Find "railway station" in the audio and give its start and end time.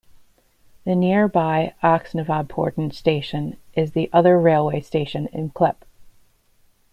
4.39-5.27